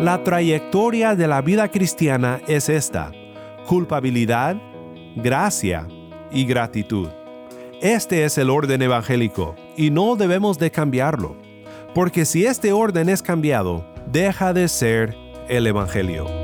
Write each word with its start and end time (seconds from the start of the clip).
La 0.00 0.22
trayectoria 0.22 1.14
de 1.14 1.26
la 1.26 1.40
vida 1.40 1.70
cristiana 1.70 2.40
es 2.46 2.68
esta, 2.68 3.12
culpabilidad, 3.66 4.56
gracia 5.16 5.86
y 6.30 6.44
gratitud. 6.44 7.08
Este 7.80 8.24
es 8.24 8.38
el 8.38 8.50
orden 8.50 8.82
evangélico 8.82 9.54
y 9.76 9.90
no 9.90 10.16
debemos 10.16 10.58
de 10.58 10.70
cambiarlo, 10.70 11.36
porque 11.94 12.24
si 12.24 12.44
este 12.44 12.72
orden 12.72 13.08
es 13.08 13.22
cambiado, 13.22 13.86
deja 14.06 14.52
de 14.52 14.68
ser 14.68 15.16
el 15.48 15.66
Evangelio. 15.66 16.43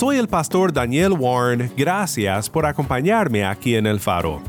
Soy 0.00 0.16
el 0.16 0.28
pastor 0.28 0.72
Daniel 0.72 1.12
Warren, 1.12 1.70
gracias 1.76 2.48
por 2.48 2.64
acompañarme 2.64 3.44
aquí 3.44 3.74
en 3.74 3.86
El 3.86 4.00
Faro. 4.00 4.40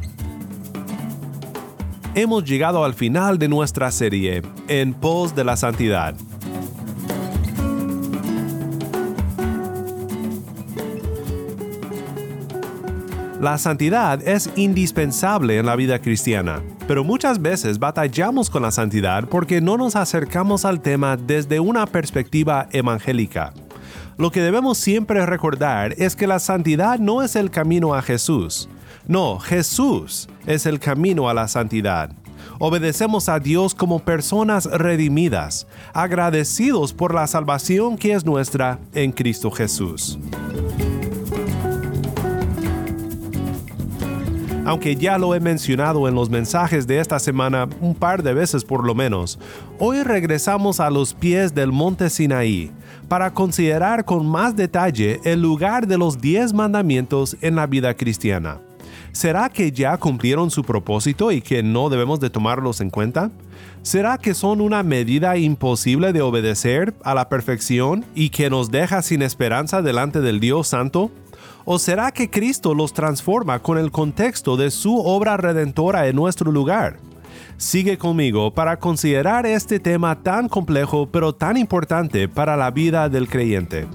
Hemos 2.16 2.46
llegado 2.46 2.86
al 2.86 2.94
final 2.94 3.38
de 3.38 3.50
nuestra 3.50 3.92
serie, 3.92 4.44
En 4.70 4.94
pos 4.94 5.36
de 5.36 5.44
la 5.44 5.58
santidad. 5.58 6.16
La 13.42 13.58
santidad 13.58 14.26
es 14.26 14.50
indispensable 14.56 15.58
en 15.58 15.66
la 15.66 15.76
vida 15.76 16.00
cristiana, 16.00 16.62
pero 16.88 17.04
muchas 17.04 17.42
veces 17.42 17.78
batallamos 17.78 18.50
con 18.50 18.62
la 18.62 18.72
santidad 18.72 19.28
porque 19.28 19.60
no 19.60 19.76
nos 19.76 19.98
acercamos 19.98 20.64
al 20.64 20.80
tema 20.80 21.18
desde 21.18 21.60
una 21.60 21.86
perspectiva 21.88 22.70
evangélica. 22.72 23.52
Lo 24.17 24.31
que 24.31 24.42
debemos 24.42 24.78
siempre 24.78 25.26
recordar 25.26 25.94
es 25.98 26.16
que 26.16 26.28
la 26.28 26.40
santidad 26.40 27.00
no 27.00 27.23
es 27.23 27.36
el 27.36 27.50
camino 27.50 27.95
a 27.95 28.02
Jesús. 28.02 28.70
No, 29.08 29.40
Jesús 29.40 30.30
es 30.45 30.66
el 30.66 30.80
camino 30.80 31.30
a 31.30 31.34
la 31.34 31.48
santidad. 31.48 32.12
Obedecemos 32.59 33.30
a 33.30 33.40
Dios 33.40 33.73
como 33.73 34.00
personas 34.00 34.66
redimidas, 34.66 35.66
agradecidos 35.94 36.94
por 36.94 37.14
la 37.14 37.26
salvación 37.26 37.98
que 37.98 38.14
es 38.14 38.26
nuestra 38.26 38.80
en 38.94 39.12
Cristo 39.12 39.50
Jesús. 39.50 40.20
Aunque 44.72 44.96
ya 44.96 45.18
lo 45.18 45.36
he 45.36 45.42
mencionado 45.42 46.08
en 46.08 46.16
los 46.16 46.30
mensajes 46.30 46.88
de 46.88 47.00
esta 47.00 47.20
semana 47.20 47.68
un 47.82 47.94
par 47.94 48.24
de 48.24 48.34
veces 48.34 48.64
por 48.64 48.86
lo 48.86 48.96
menos, 48.96 49.38
hoy 49.80 50.02
regresamos 50.02 50.80
a 50.80 50.90
los 50.90 51.14
pies 51.14 51.54
del 51.54 51.74
monte 51.74 52.10
Sinaí 52.10 52.72
para 53.10 53.34
considerar 53.34 54.06
con 54.06 54.26
más 54.26 54.56
detalle 54.56 55.20
el 55.26 55.42
lugar 55.42 55.88
de 55.88 55.98
los 55.98 56.22
diez 56.22 56.54
mandamientos 56.54 57.36
en 57.42 57.58
la 57.58 57.68
vida 57.68 57.94
cristiana. 57.96 58.62
¿Será 59.12 59.50
que 59.50 59.74
ya 59.74 59.98
cumplieron 59.98 60.50
su 60.50 60.64
propósito 60.64 61.34
y 61.34 61.42
que 61.42 61.62
no 61.64 61.90
debemos 61.90 62.22
de 62.22 62.30
tomarlos 62.30 62.80
en 62.80 62.92
cuenta? 62.92 63.30
¿Será 63.81 64.18
que 64.18 64.34
son 64.34 64.62
una 64.62 64.84
medida 64.84 65.36
imposible 65.36 66.14
de 66.14 66.22
obedecer 66.22 66.94
a 67.04 67.14
la 67.14 67.28
perfección 67.28 68.06
y 68.16 68.30
que 68.30 68.50
nos 68.50 68.72
deja 68.72 69.02
sin 69.02 69.22
esperanza 69.22 69.81
delante 69.81 70.22
del 70.22 70.40
Dios 70.40 70.70
Santo? 70.70 71.12
¿O 71.64 71.78
será 71.78 72.12
que 72.12 72.30
Cristo 72.30 72.74
los 72.74 72.94
transforma 72.94 73.60
con 73.60 73.78
el 73.78 73.92
contexto 73.92 74.58
de 74.58 74.72
su 74.72 74.98
obra 74.98 75.38
redentora 75.38 76.08
en 76.08 76.16
nuestro 76.16 76.52
lugar? 76.52 76.98
Sigue 77.58 78.00
conmigo 78.00 78.52
para 78.52 78.78
considerar 78.78 79.46
este 79.46 79.80
tema 79.80 80.24
tan 80.24 80.50
complejo 80.50 81.08
pero 81.12 81.34
tan 81.34 81.58
importante 81.58 82.28
para 82.28 82.58
la 82.58 82.72
vida 82.72 83.10
del 83.10 83.28
creyente. 83.28 83.86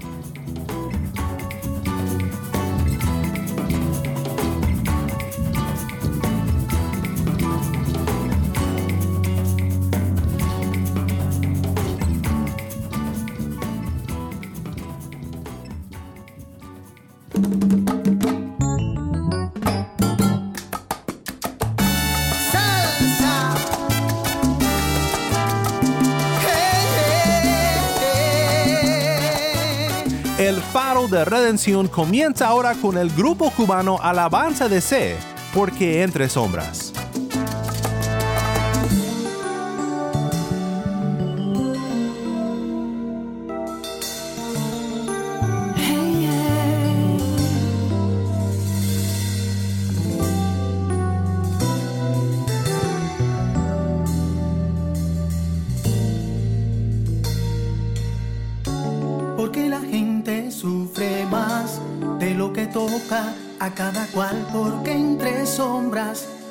De 31.09 31.23
redención 31.23 31.87
comienza 31.87 32.47
ahora 32.47 32.73
con 32.73 32.97
el 32.97 33.09
grupo 33.09 33.49
cubano 33.51 33.97
Alabanza 34.01 34.67
de 34.67 34.81
C, 34.81 35.15
porque 35.53 36.03
entre 36.03 36.27
sombras. 36.27 36.86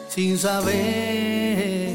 Sin 0.08 0.36
saber. 0.36 1.94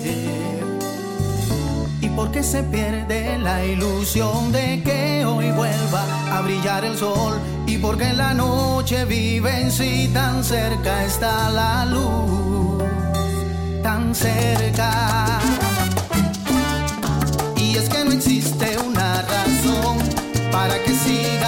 Y 2.00 2.07
porque 2.16 2.44
se 2.44 2.63
pierde 2.63 3.38
la 3.39 3.66
ilusión 3.66 4.53
de 4.53 4.81
que 4.84 5.25
hoy 5.25 5.51
vuelva 5.51 6.03
a 6.31 6.41
brillar 6.41 6.85
el 6.85 6.97
sol. 6.97 7.34
Y 7.67 7.78
porque 7.78 8.06
en 8.09 8.17
la 8.17 8.34
noche 8.34 9.03
viven 9.03 9.69
si 9.69 10.07
tan 10.13 10.44
cerca 10.45 11.03
está 11.03 11.50
la 11.50 11.85
luz, 11.85 12.84
tan 13.84 14.16
cerca. 14.16 15.40
Y 17.57 17.75
es 17.75 17.90
que 17.90 18.06
no 18.06 18.11
existe 18.13 18.78
una 18.78 19.23
razón 19.23 19.97
para 20.51 20.75
que 20.84 20.94
sigan 20.95 21.41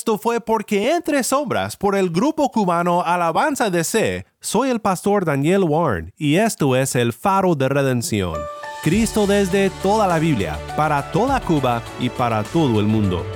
Esto 0.00 0.16
fue 0.16 0.40
porque 0.40 0.92
Entre 0.92 1.22
Sombras, 1.22 1.76
por 1.76 1.94
el 1.94 2.08
grupo 2.08 2.50
cubano 2.50 3.02
Alabanza 3.02 3.68
de 3.68 3.84
C, 3.84 4.24
soy 4.40 4.70
el 4.70 4.80
pastor 4.80 5.26
Daniel 5.26 5.62
Warren 5.64 6.14
y 6.16 6.36
esto 6.36 6.74
es 6.74 6.96
el 6.96 7.12
faro 7.12 7.54
de 7.54 7.68
redención. 7.68 8.32
Cristo 8.82 9.26
desde 9.26 9.68
toda 9.82 10.06
la 10.06 10.18
Biblia, 10.18 10.58
para 10.74 11.12
toda 11.12 11.38
Cuba 11.42 11.82
y 11.98 12.08
para 12.08 12.42
todo 12.44 12.80
el 12.80 12.86
mundo. 12.86 13.26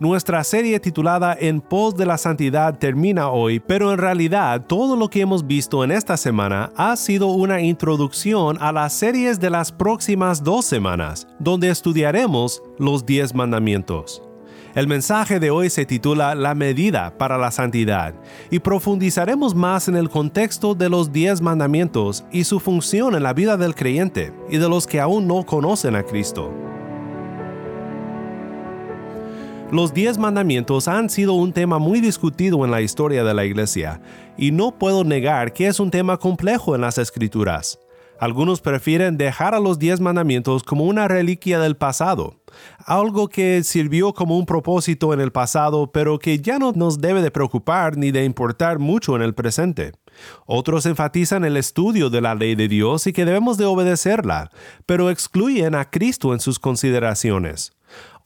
Nuestra 0.00 0.42
serie 0.42 0.80
titulada 0.80 1.36
En 1.38 1.60
pos 1.60 1.94
de 1.94 2.04
la 2.04 2.18
santidad 2.18 2.76
termina 2.76 3.28
hoy, 3.30 3.60
pero 3.60 3.92
en 3.92 3.98
realidad 3.98 4.66
todo 4.66 4.96
lo 4.96 5.08
que 5.08 5.20
hemos 5.20 5.46
visto 5.46 5.84
en 5.84 5.92
esta 5.92 6.16
semana 6.16 6.72
ha 6.76 6.96
sido 6.96 7.28
una 7.28 7.60
introducción 7.60 8.58
a 8.60 8.72
las 8.72 8.92
series 8.92 9.38
de 9.38 9.50
las 9.50 9.70
próximas 9.70 10.42
dos 10.42 10.64
semanas, 10.64 11.28
donde 11.38 11.70
estudiaremos 11.70 12.60
los 12.76 13.06
diez 13.06 13.32
mandamientos. 13.36 14.20
El 14.74 14.88
mensaje 14.88 15.38
de 15.38 15.52
hoy 15.52 15.70
se 15.70 15.86
titula 15.86 16.34
La 16.34 16.56
medida 16.56 17.16
para 17.16 17.38
la 17.38 17.52
santidad 17.52 18.16
y 18.50 18.58
profundizaremos 18.58 19.54
más 19.54 19.86
en 19.86 19.94
el 19.94 20.10
contexto 20.10 20.74
de 20.74 20.88
los 20.88 21.12
diez 21.12 21.40
mandamientos 21.40 22.24
y 22.32 22.42
su 22.42 22.58
función 22.58 23.14
en 23.14 23.22
la 23.22 23.32
vida 23.32 23.56
del 23.56 23.76
creyente 23.76 24.32
y 24.50 24.56
de 24.56 24.68
los 24.68 24.88
que 24.88 25.00
aún 25.00 25.28
no 25.28 25.46
conocen 25.46 25.94
a 25.94 26.02
Cristo. 26.02 26.73
Los 29.74 29.92
diez 29.92 30.18
mandamientos 30.18 30.86
han 30.86 31.10
sido 31.10 31.32
un 31.32 31.52
tema 31.52 31.80
muy 31.80 32.00
discutido 32.00 32.64
en 32.64 32.70
la 32.70 32.80
historia 32.80 33.24
de 33.24 33.34
la 33.34 33.44
iglesia, 33.44 34.00
y 34.38 34.52
no 34.52 34.78
puedo 34.78 35.02
negar 35.02 35.52
que 35.52 35.66
es 35.66 35.80
un 35.80 35.90
tema 35.90 36.16
complejo 36.16 36.76
en 36.76 36.82
las 36.82 36.96
escrituras. 36.96 37.80
Algunos 38.20 38.60
prefieren 38.60 39.16
dejar 39.16 39.52
a 39.52 39.58
los 39.58 39.80
diez 39.80 39.98
mandamientos 39.98 40.62
como 40.62 40.84
una 40.84 41.08
reliquia 41.08 41.58
del 41.58 41.76
pasado, 41.76 42.36
algo 42.86 43.28
que 43.28 43.64
sirvió 43.64 44.14
como 44.14 44.38
un 44.38 44.46
propósito 44.46 45.12
en 45.12 45.20
el 45.20 45.32
pasado, 45.32 45.90
pero 45.90 46.20
que 46.20 46.38
ya 46.38 46.60
no 46.60 46.70
nos 46.70 47.00
debe 47.00 47.20
de 47.20 47.32
preocupar 47.32 47.96
ni 47.96 48.12
de 48.12 48.24
importar 48.24 48.78
mucho 48.78 49.16
en 49.16 49.22
el 49.22 49.34
presente. 49.34 49.90
Otros 50.46 50.86
enfatizan 50.86 51.44
el 51.44 51.56
estudio 51.56 52.10
de 52.10 52.20
la 52.20 52.36
ley 52.36 52.54
de 52.54 52.68
Dios 52.68 53.08
y 53.08 53.12
que 53.12 53.24
debemos 53.24 53.58
de 53.58 53.64
obedecerla, 53.64 54.52
pero 54.86 55.10
excluyen 55.10 55.74
a 55.74 55.90
Cristo 55.90 56.32
en 56.32 56.38
sus 56.38 56.60
consideraciones. 56.60 57.72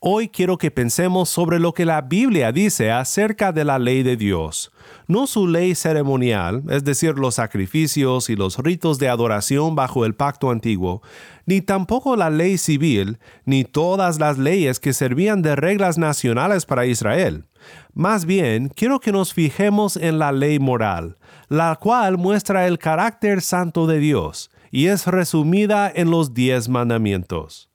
Hoy 0.00 0.28
quiero 0.28 0.58
que 0.58 0.70
pensemos 0.70 1.28
sobre 1.28 1.58
lo 1.58 1.74
que 1.74 1.84
la 1.84 2.02
Biblia 2.02 2.52
dice 2.52 2.92
acerca 2.92 3.50
de 3.50 3.64
la 3.64 3.80
ley 3.80 4.04
de 4.04 4.16
Dios. 4.16 4.70
No 5.08 5.26
su 5.26 5.48
ley 5.48 5.74
ceremonial, 5.74 6.62
es 6.70 6.84
decir, 6.84 7.18
los 7.18 7.34
sacrificios 7.34 8.30
y 8.30 8.36
los 8.36 8.58
ritos 8.58 9.00
de 9.00 9.08
adoración 9.08 9.74
bajo 9.74 10.04
el 10.04 10.14
pacto 10.14 10.52
antiguo, 10.52 11.02
ni 11.46 11.62
tampoco 11.62 12.14
la 12.14 12.30
ley 12.30 12.58
civil, 12.58 13.18
ni 13.44 13.64
todas 13.64 14.20
las 14.20 14.38
leyes 14.38 14.78
que 14.78 14.92
servían 14.92 15.42
de 15.42 15.56
reglas 15.56 15.98
nacionales 15.98 16.64
para 16.64 16.86
Israel. 16.86 17.46
Más 17.92 18.24
bien, 18.24 18.68
quiero 18.68 19.00
que 19.00 19.10
nos 19.10 19.34
fijemos 19.34 19.96
en 19.96 20.20
la 20.20 20.30
ley 20.30 20.60
moral, 20.60 21.18
la 21.48 21.74
cual 21.74 22.18
muestra 22.18 22.68
el 22.68 22.78
carácter 22.78 23.42
santo 23.42 23.88
de 23.88 23.98
Dios, 23.98 24.52
y 24.70 24.86
es 24.86 25.08
resumida 25.08 25.90
en 25.92 26.12
los 26.12 26.34
diez 26.34 26.68
mandamientos. 26.68 27.67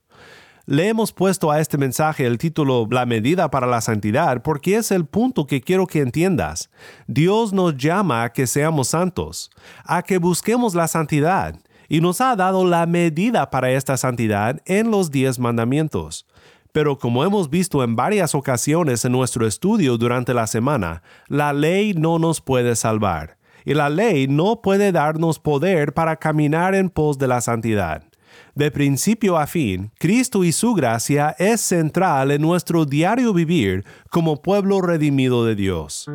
Le 0.66 0.88
hemos 0.88 1.12
puesto 1.12 1.52
a 1.52 1.60
este 1.60 1.78
mensaje 1.78 2.26
el 2.26 2.38
título 2.38 2.88
La 2.90 3.06
medida 3.06 3.52
para 3.52 3.68
la 3.68 3.82
santidad 3.82 4.42
porque 4.42 4.78
es 4.78 4.92
el 4.92 5.06
punto 5.06 5.46
que 5.46 5.60
quiero 5.60 5.88
que 5.88 6.00
entiendas. 6.00 6.70
Dios 7.06 7.52
nos 7.52 7.76
llama 7.76 8.24
a 8.24 8.32
que 8.32 8.48
seamos 8.48 8.88
santos, 8.88 9.52
a 9.84 10.04
que 10.04 10.20
busquemos 10.20 10.74
la 10.74 10.88
santidad, 10.88 11.60
y 11.90 12.00
nos 12.00 12.22
ha 12.22 12.38
dado 12.38 12.66
la 12.66 12.86
medida 12.86 13.50
para 13.50 13.72
esta 13.72 13.98
santidad 13.98 14.62
en 14.66 14.90
los 14.90 15.12
diez 15.12 15.38
mandamientos. 15.38 16.26
Pero 16.72 16.98
como 16.98 17.26
hemos 17.26 17.50
visto 17.50 17.84
en 17.84 17.98
varias 17.98 18.34
ocasiones 18.34 19.04
en 19.04 19.12
nuestro 19.12 19.46
estudio 19.46 19.98
durante 19.98 20.34
la 20.34 20.48
semana, 20.48 21.04
la 21.28 21.52
ley 21.52 21.94
no 21.94 22.20
nos 22.20 22.40
puede 22.40 22.78
salvar, 22.78 23.38
y 23.66 23.74
la 23.74 23.90
ley 23.90 24.30
no 24.30 24.62
puede 24.62 24.94
darnos 24.94 25.40
poder 25.40 25.94
para 25.94 26.16
caminar 26.16 26.74
en 26.74 26.90
pos 26.90 27.18
de 27.18 27.28
la 27.28 27.42
santidad. 27.42 28.06
De 28.56 28.70
principio 28.70 29.38
a 29.40 29.48
fin, 29.48 29.92
Cristo 29.98 30.44
y 30.44 30.52
su 30.52 30.76
gracia 30.76 31.36
es 31.40 31.60
central 31.60 32.30
en 32.30 32.42
nuestro 32.44 32.86
diario 32.86 33.34
vivir 33.34 33.84
como 34.12 34.44
pueblo 34.44 34.80
redimido 34.80 35.44
de 35.44 35.56
Dios. 35.56 36.08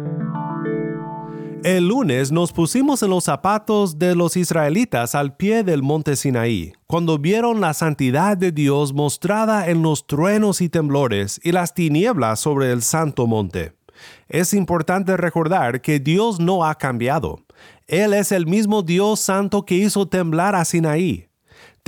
El 1.65 1.89
lunes 1.89 2.31
nos 2.31 2.53
pusimos 2.53 3.03
en 3.03 3.11
los 3.11 3.25
zapatos 3.25 3.99
de 3.99 4.15
los 4.15 4.37
israelitas 4.37 5.17
al 5.17 5.37
pie 5.37 5.65
del 5.65 5.83
monte 5.83 6.15
Sinaí, 6.15 6.75
cuando 6.87 7.19
vieron 7.19 7.61
la 7.61 7.75
santidad 7.75 8.37
de 8.37 8.53
Dios 8.53 8.93
mostrada 8.93 9.69
en 9.69 9.83
los 9.83 10.07
truenos 10.07 10.61
y 10.61 10.69
temblores 10.69 11.41
y 11.43 11.51
las 11.51 11.75
tinieblas 11.75 12.39
sobre 12.39 12.71
el 12.71 12.83
santo 12.83 13.27
monte. 13.27 13.73
Es 14.29 14.55
importante 14.55 15.17
recordar 15.17 15.81
que 15.81 15.99
Dios 15.99 16.39
no 16.39 16.65
ha 16.65 16.77
cambiado. 16.77 17.41
Él 17.89 18.15
es 18.15 18.31
el 18.31 18.47
mismo 18.47 18.83
Dios 18.83 19.19
santo 19.19 19.65
que 19.65 19.75
hizo 19.75 20.07
temblar 20.07 20.55
a 20.55 20.65
Sinaí, 20.65 21.28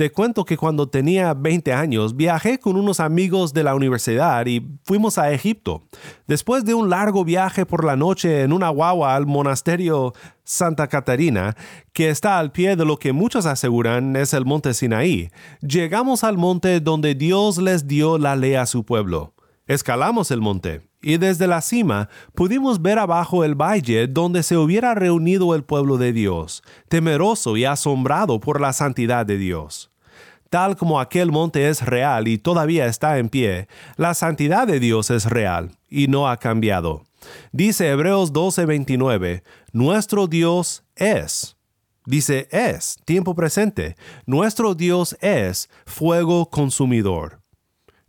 te 0.01 0.11
cuento 0.11 0.45
que 0.45 0.57
cuando 0.57 0.89
tenía 0.89 1.35
20 1.35 1.73
años 1.73 2.15
viajé 2.15 2.57
con 2.57 2.75
unos 2.75 2.99
amigos 2.99 3.53
de 3.53 3.63
la 3.63 3.75
universidad 3.75 4.43
y 4.47 4.65
fuimos 4.83 5.19
a 5.19 5.31
Egipto. 5.31 5.83
Después 6.25 6.65
de 6.65 6.73
un 6.73 6.89
largo 6.89 7.23
viaje 7.23 7.67
por 7.67 7.85
la 7.85 7.95
noche 7.95 8.41
en 8.41 8.51
una 8.51 8.69
guagua 8.69 9.15
al 9.15 9.27
monasterio 9.27 10.13
Santa 10.43 10.87
Catarina, 10.87 11.55
que 11.93 12.09
está 12.09 12.39
al 12.39 12.51
pie 12.51 12.75
de 12.75 12.83
lo 12.83 12.97
que 12.97 13.13
muchos 13.13 13.45
aseguran 13.45 14.15
es 14.15 14.33
el 14.33 14.43
monte 14.43 14.73
Sinaí, 14.73 15.29
llegamos 15.61 16.23
al 16.23 16.35
monte 16.35 16.79
donde 16.79 17.13
Dios 17.13 17.59
les 17.59 17.85
dio 17.85 18.17
la 18.17 18.35
ley 18.35 18.55
a 18.55 18.65
su 18.65 18.83
pueblo. 18.83 19.35
Escalamos 19.67 20.31
el 20.31 20.41
monte 20.41 20.90
y 21.01 21.17
desde 21.17 21.47
la 21.47 21.61
cima 21.61 22.09
pudimos 22.35 22.81
ver 22.81 22.99
abajo 22.99 23.43
el 23.43 23.55
valle 23.55 24.07
donde 24.07 24.43
se 24.43 24.57
hubiera 24.57 24.93
reunido 24.95 25.55
el 25.55 25.63
pueblo 25.63 25.97
de 25.97 26.13
Dios, 26.13 26.63
temeroso 26.89 27.57
y 27.57 27.65
asombrado 27.65 28.39
por 28.39 28.61
la 28.61 28.73
santidad 28.73 29.25
de 29.25 29.37
Dios. 29.37 29.91
Tal 30.49 30.75
como 30.75 30.99
aquel 30.99 31.31
monte 31.31 31.69
es 31.69 31.85
real 31.85 32.27
y 32.27 32.37
todavía 32.37 32.85
está 32.85 33.17
en 33.17 33.29
pie, 33.29 33.67
la 33.95 34.13
santidad 34.13 34.67
de 34.67 34.79
Dios 34.79 35.09
es 35.09 35.25
real 35.25 35.71
y 35.89 36.07
no 36.07 36.29
ha 36.29 36.37
cambiado. 36.37 37.03
Dice 37.51 37.89
Hebreos 37.89 38.33
12:29, 38.33 39.43
nuestro 39.71 40.27
Dios 40.27 40.83
es. 40.95 41.55
Dice 42.05 42.47
es, 42.51 42.97
tiempo 43.05 43.35
presente. 43.35 43.95
Nuestro 44.25 44.73
Dios 44.73 45.15
es 45.21 45.69
fuego 45.85 46.49
consumidor. 46.49 47.40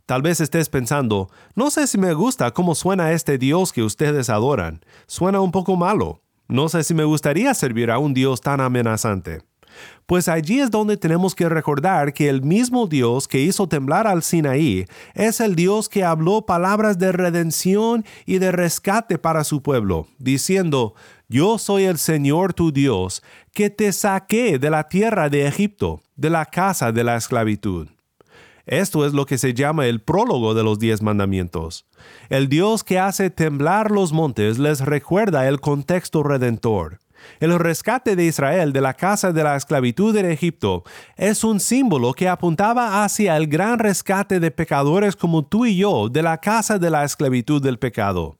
Tal 0.05 0.21
vez 0.21 0.41
estés 0.41 0.67
pensando, 0.67 1.29
no 1.55 1.71
sé 1.71 1.87
si 1.87 1.97
me 1.97 2.13
gusta 2.13 2.51
cómo 2.51 2.75
suena 2.75 3.13
este 3.13 3.37
Dios 3.37 3.71
que 3.71 3.83
ustedes 3.83 4.29
adoran. 4.29 4.83
Suena 5.07 5.39
un 5.39 5.51
poco 5.51 5.77
malo. 5.77 6.21
No 6.49 6.67
sé 6.67 6.83
si 6.83 6.93
me 6.93 7.05
gustaría 7.05 7.53
servir 7.53 7.89
a 7.89 7.99
un 7.99 8.13
Dios 8.13 8.41
tan 8.41 8.59
amenazante. 8.59 9.43
Pues 10.05 10.27
allí 10.27 10.59
es 10.59 10.69
donde 10.69 10.97
tenemos 10.97 11.33
que 11.35 11.47
recordar 11.47 12.13
que 12.13 12.27
el 12.27 12.41
mismo 12.41 12.87
Dios 12.87 13.29
que 13.29 13.39
hizo 13.39 13.67
temblar 13.67 14.05
al 14.05 14.23
Sinaí 14.23 14.85
es 15.13 15.39
el 15.39 15.55
Dios 15.55 15.87
que 15.87 16.03
habló 16.03 16.45
palabras 16.45 16.99
de 16.99 17.13
redención 17.13 18.05
y 18.25 18.39
de 18.39 18.51
rescate 18.51 19.17
para 19.17 19.45
su 19.45 19.63
pueblo, 19.63 20.07
diciendo, 20.19 20.95
Yo 21.29 21.57
soy 21.57 21.85
el 21.85 21.97
Señor 21.97 22.53
tu 22.53 22.73
Dios, 22.73 23.23
que 23.53 23.69
te 23.69 23.93
saqué 23.93 24.59
de 24.59 24.69
la 24.69 24.89
tierra 24.89 25.29
de 25.29 25.47
Egipto, 25.47 26.01
de 26.17 26.29
la 26.29 26.45
casa 26.45 26.91
de 26.91 27.05
la 27.05 27.15
esclavitud. 27.15 27.87
Esto 28.65 29.05
es 29.05 29.13
lo 29.13 29.25
que 29.25 29.37
se 29.37 29.53
llama 29.53 29.87
el 29.87 30.01
prólogo 30.01 30.53
de 30.53 30.63
los 30.63 30.79
diez 30.79 31.01
mandamientos. 31.01 31.85
El 32.29 32.47
Dios 32.47 32.83
que 32.83 32.99
hace 32.99 33.29
temblar 33.29 33.91
los 33.91 34.13
montes 34.13 34.57
les 34.57 34.79
recuerda 34.81 35.47
el 35.47 35.59
contexto 35.59 36.23
redentor. 36.23 36.99
El 37.39 37.57
rescate 37.57 38.15
de 38.15 38.25
Israel 38.25 38.73
de 38.73 38.81
la 38.81 38.93
casa 38.93 39.31
de 39.31 39.43
la 39.43 39.55
esclavitud 39.55 40.15
en 40.15 40.29
Egipto 40.29 40.83
es 41.15 41.43
un 41.43 41.59
símbolo 41.59 42.13
que 42.13 42.27
apuntaba 42.27 43.03
hacia 43.03 43.37
el 43.37 43.47
gran 43.47 43.79
rescate 43.79 44.39
de 44.39 44.51
pecadores 44.51 45.15
como 45.15 45.45
tú 45.45 45.65
y 45.65 45.77
yo 45.77 46.09
de 46.09 46.21
la 46.21 46.37
casa 46.37 46.79
de 46.79 46.89
la 46.89 47.03
esclavitud 47.03 47.61
del 47.61 47.79
pecado. 47.79 48.37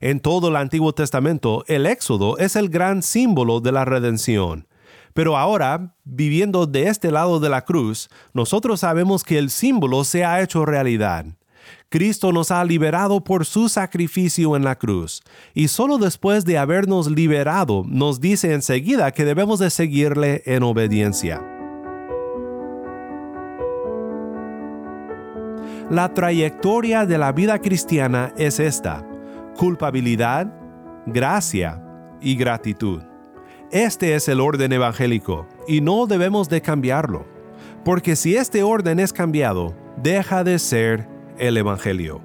En 0.00 0.20
todo 0.20 0.48
el 0.48 0.56
Antiguo 0.56 0.92
Testamento, 0.92 1.64
el 1.68 1.86
Éxodo 1.86 2.38
es 2.38 2.56
el 2.56 2.70
gran 2.70 3.02
símbolo 3.02 3.60
de 3.60 3.72
la 3.72 3.84
redención. 3.84 4.66
Pero 5.14 5.36
ahora, 5.36 5.94
viviendo 6.04 6.66
de 6.66 6.88
este 6.88 7.10
lado 7.10 7.40
de 7.40 7.48
la 7.48 7.64
cruz, 7.64 8.08
nosotros 8.32 8.80
sabemos 8.80 9.24
que 9.24 9.38
el 9.38 9.50
símbolo 9.50 10.04
se 10.04 10.24
ha 10.24 10.40
hecho 10.40 10.64
realidad. 10.64 11.26
Cristo 11.88 12.32
nos 12.32 12.50
ha 12.50 12.64
liberado 12.64 13.22
por 13.22 13.44
su 13.44 13.68
sacrificio 13.68 14.56
en 14.56 14.64
la 14.64 14.76
cruz, 14.76 15.22
y 15.54 15.68
solo 15.68 15.98
después 15.98 16.44
de 16.44 16.56
habernos 16.56 17.10
liberado 17.10 17.84
nos 17.86 18.20
dice 18.20 18.54
enseguida 18.54 19.10
que 19.10 19.24
debemos 19.24 19.58
de 19.58 19.70
seguirle 19.70 20.42
en 20.46 20.62
obediencia. 20.62 21.42
La 25.90 26.14
trayectoria 26.14 27.04
de 27.04 27.18
la 27.18 27.32
vida 27.32 27.58
cristiana 27.58 28.32
es 28.36 28.60
esta, 28.60 29.04
culpabilidad, 29.56 30.46
gracia 31.06 31.82
y 32.20 32.36
gratitud. 32.36 33.09
Este 33.72 34.16
es 34.16 34.28
el 34.28 34.40
orden 34.40 34.72
evangélico, 34.72 35.46
y 35.68 35.80
no 35.80 36.06
debemos 36.06 36.48
de 36.48 36.60
cambiarlo, 36.60 37.24
porque 37.84 38.16
si 38.16 38.34
este 38.34 38.64
orden 38.64 38.98
es 38.98 39.12
cambiado, 39.12 39.76
deja 40.02 40.42
de 40.42 40.58
ser 40.58 41.08
el 41.38 41.56
Evangelio. 41.56 42.20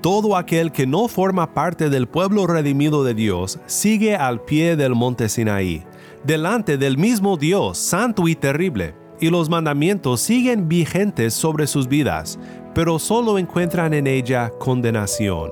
Todo 0.00 0.36
aquel 0.36 0.70
que 0.70 0.86
no 0.86 1.08
forma 1.08 1.52
parte 1.52 1.90
del 1.90 2.06
pueblo 2.06 2.46
redimido 2.46 3.02
de 3.02 3.14
Dios 3.14 3.58
sigue 3.66 4.14
al 4.14 4.40
pie 4.40 4.76
del 4.76 4.94
monte 4.94 5.28
Sinaí, 5.28 5.82
delante 6.22 6.78
del 6.78 6.96
mismo 6.96 7.36
Dios 7.36 7.76
santo 7.76 8.28
y 8.28 8.36
terrible, 8.36 8.94
y 9.18 9.30
los 9.30 9.48
mandamientos 9.48 10.20
siguen 10.20 10.68
vigentes 10.68 11.34
sobre 11.34 11.66
sus 11.66 11.88
vidas, 11.88 12.38
pero 12.72 13.00
solo 13.00 13.38
encuentran 13.38 13.94
en 13.94 14.06
ella 14.06 14.52
condenación. 14.60 15.50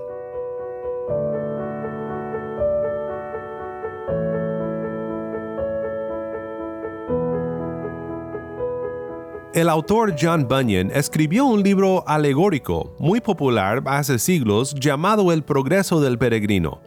El 9.54 9.68
autor 9.68 10.16
John 10.20 10.48
Bunyan 10.48 10.90
escribió 10.90 11.44
un 11.46 11.62
libro 11.62 12.02
alegórico 12.08 12.96
muy 12.98 13.20
popular 13.20 13.84
hace 13.86 14.18
siglos 14.18 14.74
llamado 14.74 15.30
El 15.30 15.44
progreso 15.44 16.00
del 16.00 16.18
peregrino. 16.18 16.82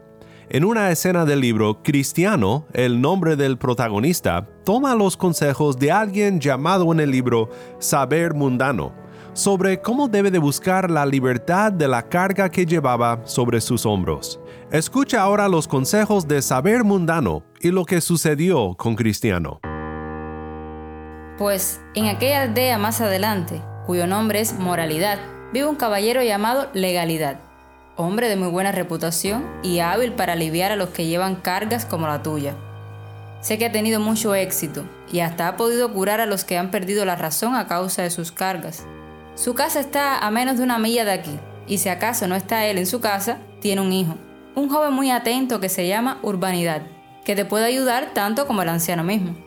En 0.49 0.65
una 0.65 0.91
escena 0.91 1.23
del 1.23 1.39
libro, 1.39 1.81
Cristiano, 1.81 2.65
el 2.73 2.99
nombre 2.99 3.37
del 3.37 3.57
protagonista, 3.57 4.49
toma 4.65 4.95
los 4.95 5.15
consejos 5.15 5.79
de 5.79 5.93
alguien 5.93 6.41
llamado 6.41 6.91
en 6.91 6.99
el 6.99 7.09
libro 7.09 7.49
Saber 7.79 8.33
Mundano, 8.33 8.91
sobre 9.31 9.79
cómo 9.79 10.09
debe 10.09 10.29
de 10.29 10.39
buscar 10.39 10.91
la 10.91 11.05
libertad 11.05 11.71
de 11.71 11.87
la 11.87 12.09
carga 12.09 12.49
que 12.49 12.65
llevaba 12.65 13.21
sobre 13.23 13.61
sus 13.61 13.85
hombros. 13.85 14.41
Escucha 14.73 15.21
ahora 15.21 15.47
los 15.47 15.69
consejos 15.69 16.27
de 16.27 16.41
Saber 16.41 16.83
Mundano 16.83 17.43
y 17.61 17.71
lo 17.71 17.85
que 17.85 18.01
sucedió 18.01 18.75
con 18.75 18.95
Cristiano. 18.97 19.61
Pues 21.37 21.79
en 21.93 22.07
aquella 22.07 22.41
aldea 22.41 22.79
más 22.79 22.99
adelante, 22.99 23.61
cuyo 23.85 24.07
nombre 24.07 24.39
es 24.39 24.57
Moralidad, 24.57 25.19
vive 25.53 25.67
un 25.67 25.75
caballero 25.75 26.23
llamado 26.23 26.67
Legalidad, 26.73 27.39
hombre 27.95 28.27
de 28.27 28.35
muy 28.35 28.47
buena 28.47 28.71
reputación 28.71 29.45
y 29.61 29.79
hábil 29.79 30.13
para 30.13 30.33
aliviar 30.33 30.71
a 30.71 30.75
los 30.75 30.89
que 30.89 31.05
llevan 31.05 31.35
cargas 31.35 31.85
como 31.85 32.07
la 32.07 32.23
tuya. 32.23 32.55
Sé 33.41 33.59
que 33.59 33.67
ha 33.67 33.71
tenido 33.71 33.99
mucho 33.99 34.33
éxito 34.33 34.83
y 35.11 35.19
hasta 35.19 35.47
ha 35.47 35.57
podido 35.57 35.93
curar 35.93 36.21
a 36.21 36.25
los 36.25 36.43
que 36.43 36.57
han 36.57 36.71
perdido 36.71 37.05
la 37.05 37.15
razón 37.15 37.53
a 37.53 37.67
causa 37.67 38.01
de 38.01 38.09
sus 38.09 38.31
cargas. 38.31 38.83
Su 39.35 39.53
casa 39.53 39.79
está 39.79 40.17
a 40.17 40.31
menos 40.31 40.57
de 40.57 40.63
una 40.63 40.79
milla 40.79 41.05
de 41.05 41.11
aquí, 41.11 41.39
y 41.67 41.77
si 41.77 41.89
acaso 41.89 42.27
no 42.27 42.35
está 42.35 42.65
él 42.65 42.79
en 42.79 42.87
su 42.87 42.99
casa, 42.99 43.37
tiene 43.61 43.81
un 43.81 43.93
hijo, 43.93 44.15
un 44.55 44.69
joven 44.69 44.91
muy 44.91 45.11
atento 45.11 45.59
que 45.59 45.69
se 45.69 45.87
llama 45.87 46.17
Urbanidad, 46.23 46.81
que 47.23 47.35
te 47.35 47.45
puede 47.45 47.65
ayudar 47.65 48.15
tanto 48.15 48.47
como 48.47 48.63
el 48.63 48.69
anciano 48.69 49.03
mismo. 49.03 49.37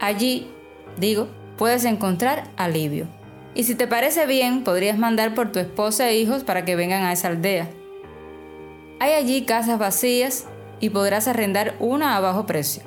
Allí 0.00 0.50
digo, 0.98 1.28
puedes 1.56 1.84
encontrar 1.84 2.44
alivio. 2.56 3.06
Y 3.54 3.64
si 3.64 3.74
te 3.74 3.86
parece 3.86 4.26
bien, 4.26 4.62
podrías 4.62 4.98
mandar 4.98 5.34
por 5.34 5.50
tu 5.52 5.58
esposa 5.58 6.08
e 6.08 6.18
hijos 6.18 6.44
para 6.44 6.64
que 6.64 6.76
vengan 6.76 7.02
a 7.02 7.12
esa 7.12 7.28
aldea. 7.28 7.68
Hay 9.00 9.12
allí 9.12 9.42
casas 9.42 9.78
vacías 9.78 10.46
y 10.80 10.90
podrás 10.90 11.28
arrendar 11.28 11.74
una 11.80 12.16
a 12.16 12.20
bajo 12.20 12.46
precio. 12.46 12.82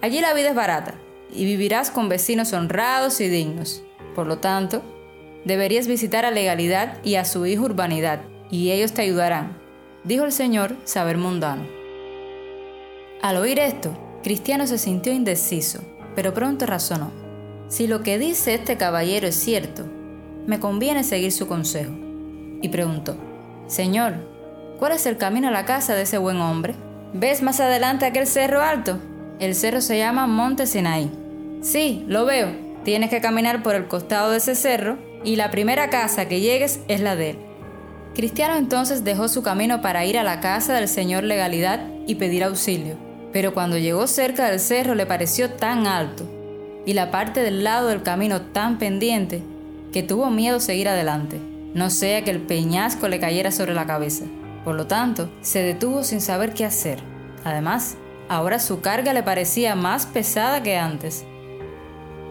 Allí 0.00 0.20
la 0.20 0.34
vida 0.34 0.50
es 0.50 0.54
barata 0.54 0.94
y 1.32 1.44
vivirás 1.44 1.90
con 1.90 2.08
vecinos 2.08 2.52
honrados 2.52 3.20
y 3.20 3.28
dignos. 3.28 3.82
Por 4.14 4.26
lo 4.26 4.38
tanto, 4.38 4.82
deberías 5.44 5.86
visitar 5.86 6.24
a 6.24 6.30
Legalidad 6.30 6.98
y 7.04 7.16
a 7.16 7.24
su 7.24 7.46
hijo 7.46 7.64
Urbanidad, 7.64 8.20
y 8.50 8.70
ellos 8.70 8.92
te 8.92 9.02
ayudarán, 9.02 9.56
dijo 10.04 10.24
el 10.24 10.32
Señor 10.32 10.76
Saber 10.84 11.18
Mundano. 11.18 11.66
Al 13.22 13.36
oír 13.36 13.58
esto, 13.58 13.96
Cristiano 14.22 14.66
se 14.66 14.78
sintió 14.78 15.12
indeciso, 15.12 15.80
pero 16.14 16.34
pronto 16.34 16.66
razonó. 16.66 17.23
Si 17.74 17.88
lo 17.88 18.04
que 18.04 18.20
dice 18.20 18.54
este 18.54 18.76
caballero 18.76 19.26
es 19.26 19.34
cierto, 19.34 19.84
me 20.46 20.60
conviene 20.60 21.02
seguir 21.02 21.32
su 21.32 21.48
consejo. 21.48 21.90
Y 22.62 22.68
preguntó, 22.68 23.16
Señor, 23.66 24.14
¿cuál 24.78 24.92
es 24.92 25.06
el 25.06 25.16
camino 25.16 25.48
a 25.48 25.50
la 25.50 25.64
casa 25.64 25.96
de 25.96 26.02
ese 26.02 26.18
buen 26.18 26.36
hombre? 26.36 26.76
¿Ves 27.14 27.42
más 27.42 27.58
adelante 27.58 28.06
aquel 28.06 28.28
cerro 28.28 28.62
alto? 28.62 29.00
El 29.40 29.56
cerro 29.56 29.80
se 29.80 29.98
llama 29.98 30.28
Monte 30.28 30.68
Sinaí. 30.68 31.10
Sí, 31.62 32.04
lo 32.06 32.24
veo. 32.24 32.54
Tienes 32.84 33.10
que 33.10 33.20
caminar 33.20 33.64
por 33.64 33.74
el 33.74 33.88
costado 33.88 34.30
de 34.30 34.36
ese 34.36 34.54
cerro 34.54 34.96
y 35.24 35.34
la 35.34 35.50
primera 35.50 35.90
casa 35.90 36.28
que 36.28 36.40
llegues 36.40 36.78
es 36.86 37.00
la 37.00 37.16
de 37.16 37.30
él. 37.30 37.38
Cristiano 38.14 38.54
entonces 38.54 39.02
dejó 39.02 39.26
su 39.26 39.42
camino 39.42 39.82
para 39.82 40.04
ir 40.04 40.16
a 40.16 40.22
la 40.22 40.38
casa 40.38 40.74
del 40.74 40.86
señor 40.86 41.24
Legalidad 41.24 41.88
y 42.06 42.14
pedir 42.14 42.44
auxilio. 42.44 42.96
Pero 43.32 43.52
cuando 43.52 43.78
llegó 43.78 44.06
cerca 44.06 44.48
del 44.48 44.60
cerro 44.60 44.94
le 44.94 45.06
pareció 45.06 45.50
tan 45.54 45.88
alto 45.88 46.24
y 46.86 46.92
la 46.92 47.10
parte 47.10 47.40
del 47.40 47.64
lado 47.64 47.88
del 47.88 48.02
camino 48.02 48.42
tan 48.42 48.78
pendiente 48.78 49.42
que 49.92 50.02
tuvo 50.02 50.30
miedo 50.30 50.60
seguir 50.60 50.88
adelante, 50.88 51.40
no 51.74 51.90
sea 51.90 52.22
que 52.22 52.30
el 52.30 52.40
peñasco 52.40 53.08
le 53.08 53.20
cayera 53.20 53.50
sobre 53.50 53.74
la 53.74 53.86
cabeza. 53.86 54.24
Por 54.64 54.76
lo 54.76 54.86
tanto, 54.86 55.28
se 55.42 55.62
detuvo 55.62 56.04
sin 56.04 56.20
saber 56.20 56.54
qué 56.54 56.64
hacer. 56.64 56.98
Además, 57.44 57.96
ahora 58.28 58.58
su 58.58 58.80
carga 58.80 59.12
le 59.12 59.22
parecía 59.22 59.74
más 59.74 60.06
pesada 60.06 60.62
que 60.62 60.76
antes. 60.76 61.24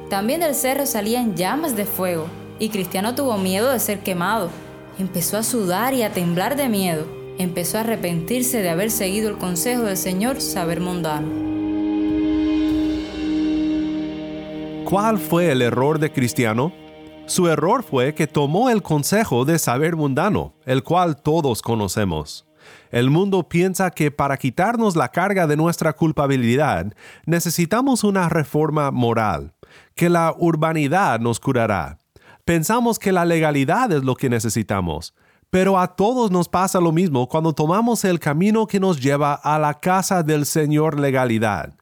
También 0.09 0.41
del 0.41 0.55
cerro 0.55 0.85
salían 0.85 1.35
llamas 1.35 1.75
de 1.75 1.85
fuego, 1.85 2.27
y 2.59 2.69
Cristiano 2.69 3.15
tuvo 3.15 3.37
miedo 3.37 3.71
de 3.71 3.79
ser 3.79 3.99
quemado. 3.99 4.49
Empezó 4.97 5.37
a 5.37 5.43
sudar 5.43 5.93
y 5.93 6.03
a 6.03 6.11
temblar 6.11 6.55
de 6.55 6.69
miedo. 6.69 7.05
Empezó 7.37 7.77
a 7.77 7.81
arrepentirse 7.81 8.61
de 8.61 8.69
haber 8.69 8.91
seguido 8.91 9.29
el 9.29 9.37
consejo 9.37 9.83
del 9.83 9.97
Señor 9.97 10.39
saber 10.39 10.79
mundano. 10.79 11.52
¿Cuál 14.85 15.17
fue 15.17 15.51
el 15.51 15.61
error 15.61 15.97
de 15.97 16.11
Cristiano? 16.11 16.71
Su 17.25 17.47
error 17.47 17.83
fue 17.83 18.13
que 18.13 18.27
tomó 18.27 18.69
el 18.69 18.83
consejo 18.83 19.45
de 19.45 19.57
saber 19.57 19.95
mundano, 19.95 20.53
el 20.65 20.83
cual 20.83 21.15
todos 21.21 21.61
conocemos. 21.61 22.45
El 22.91 23.09
mundo 23.09 23.47
piensa 23.47 23.91
que 23.91 24.11
para 24.11 24.37
quitarnos 24.37 24.95
la 24.95 25.09
carga 25.09 25.47
de 25.47 25.57
nuestra 25.57 25.93
culpabilidad 25.93 26.93
necesitamos 27.25 28.03
una 28.03 28.29
reforma 28.29 28.91
moral, 28.91 29.53
que 29.95 30.09
la 30.09 30.35
urbanidad 30.37 31.19
nos 31.19 31.39
curará. 31.39 31.97
Pensamos 32.45 32.99
que 32.99 33.11
la 33.11 33.25
legalidad 33.25 33.91
es 33.91 34.03
lo 34.03 34.15
que 34.15 34.29
necesitamos, 34.29 35.15
pero 35.49 35.79
a 35.79 35.95
todos 35.95 36.29
nos 36.29 36.49
pasa 36.49 36.79
lo 36.81 36.91
mismo 36.91 37.27
cuando 37.29 37.53
tomamos 37.53 38.03
el 38.03 38.19
camino 38.19 38.67
que 38.67 38.79
nos 38.79 38.99
lleva 38.99 39.33
a 39.33 39.57
la 39.59 39.79
casa 39.79 40.23
del 40.23 40.45
Señor 40.45 40.99
legalidad. 40.99 41.73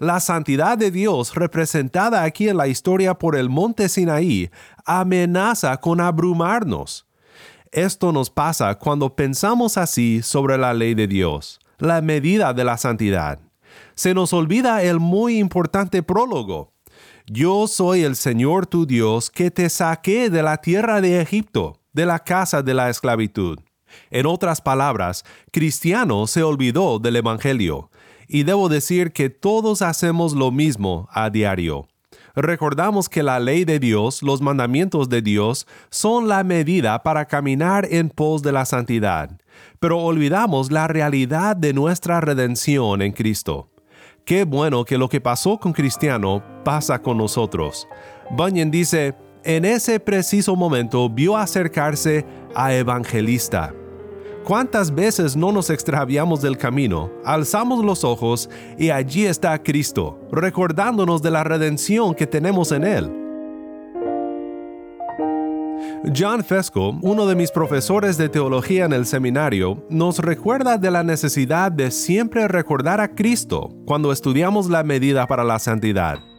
La 0.00 0.18
santidad 0.18 0.78
de 0.78 0.90
Dios 0.90 1.34
representada 1.34 2.24
aquí 2.24 2.48
en 2.48 2.56
la 2.56 2.68
historia 2.68 3.18
por 3.18 3.36
el 3.36 3.50
monte 3.50 3.86
Sinaí 3.86 4.50
amenaza 4.86 5.76
con 5.76 6.00
abrumarnos. 6.00 7.06
Esto 7.70 8.10
nos 8.10 8.30
pasa 8.30 8.76
cuando 8.76 9.14
pensamos 9.14 9.76
así 9.76 10.22
sobre 10.22 10.56
la 10.56 10.72
ley 10.72 10.94
de 10.94 11.06
Dios, 11.06 11.60
la 11.76 12.00
medida 12.00 12.54
de 12.54 12.64
la 12.64 12.78
santidad. 12.78 13.40
Se 13.94 14.14
nos 14.14 14.32
olvida 14.32 14.82
el 14.82 15.00
muy 15.00 15.36
importante 15.36 16.02
prólogo. 16.02 16.72
Yo 17.26 17.66
soy 17.66 18.02
el 18.02 18.16
Señor 18.16 18.66
tu 18.66 18.86
Dios 18.86 19.28
que 19.28 19.50
te 19.50 19.68
saqué 19.68 20.30
de 20.30 20.42
la 20.42 20.62
tierra 20.62 21.02
de 21.02 21.20
Egipto, 21.20 21.78
de 21.92 22.06
la 22.06 22.20
casa 22.20 22.62
de 22.62 22.72
la 22.72 22.88
esclavitud. 22.88 23.58
En 24.10 24.24
otras 24.24 24.62
palabras, 24.62 25.26
Cristiano 25.52 26.26
se 26.26 26.42
olvidó 26.42 26.98
del 26.98 27.16
Evangelio, 27.16 27.90
y 28.32 28.44
debo 28.44 28.68
decir 28.68 29.10
que 29.10 29.28
todos 29.28 29.82
hacemos 29.82 30.34
lo 30.34 30.52
mismo 30.52 31.08
a 31.10 31.30
diario. 31.30 31.88
Recordamos 32.36 33.08
que 33.08 33.24
la 33.24 33.40
ley 33.40 33.64
de 33.64 33.80
Dios, 33.80 34.22
los 34.22 34.40
mandamientos 34.40 35.08
de 35.08 35.20
Dios, 35.20 35.66
son 35.90 36.28
la 36.28 36.44
medida 36.44 37.02
para 37.02 37.24
caminar 37.24 37.88
en 37.90 38.08
pos 38.08 38.42
de 38.42 38.52
la 38.52 38.64
santidad, 38.64 39.36
pero 39.80 39.98
olvidamos 39.98 40.70
la 40.70 40.86
realidad 40.86 41.56
de 41.56 41.72
nuestra 41.72 42.20
redención 42.20 43.02
en 43.02 43.10
Cristo. 43.10 43.68
Qué 44.24 44.44
bueno 44.44 44.84
que 44.84 44.96
lo 44.96 45.08
que 45.08 45.20
pasó 45.20 45.58
con 45.58 45.72
Cristiano 45.72 46.40
pasa 46.64 47.02
con 47.02 47.18
nosotros. 47.18 47.88
Bunyan 48.30 48.70
dice, 48.70 49.16
en 49.42 49.64
ese 49.64 49.98
preciso 49.98 50.54
momento 50.54 51.10
vio 51.10 51.36
acercarse 51.36 52.24
a 52.54 52.72
Evangelista 52.74 53.74
¿Cuántas 54.44 54.94
veces 54.94 55.36
no 55.36 55.52
nos 55.52 55.70
extraviamos 55.70 56.40
del 56.40 56.56
camino, 56.56 57.10
alzamos 57.24 57.84
los 57.84 58.04
ojos 58.04 58.48
y 58.78 58.90
allí 58.90 59.26
está 59.26 59.62
Cristo, 59.62 60.18
recordándonos 60.32 61.22
de 61.22 61.30
la 61.30 61.44
redención 61.44 62.14
que 62.14 62.26
tenemos 62.26 62.72
en 62.72 62.84
Él? 62.84 63.20
John 66.16 66.42
Fesco, 66.42 66.98
uno 67.02 67.26
de 67.26 67.34
mis 67.34 67.50
profesores 67.50 68.16
de 68.16 68.30
teología 68.30 68.86
en 68.86 68.94
el 68.94 69.04
seminario, 69.04 69.84
nos 69.90 70.18
recuerda 70.18 70.78
de 70.78 70.90
la 70.90 71.02
necesidad 71.02 71.70
de 71.70 71.90
siempre 71.90 72.48
recordar 72.48 73.00
a 73.00 73.14
Cristo 73.14 73.68
cuando 73.84 74.10
estudiamos 74.10 74.70
la 74.70 74.82
medida 74.82 75.26
para 75.26 75.44
la 75.44 75.58
santidad. 75.58 76.29